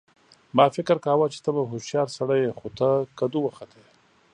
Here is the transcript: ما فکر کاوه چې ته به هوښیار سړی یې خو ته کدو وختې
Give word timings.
ما 0.55 0.65
فکر 0.75 0.97
کاوه 1.05 1.25
چې 1.33 1.39
ته 1.45 1.49
به 1.55 1.61
هوښیار 1.71 2.07
سړی 2.17 2.39
یې 2.45 2.51
خو 2.57 2.67
ته 2.77 2.87
کدو 3.19 3.39
وختې 3.43 3.81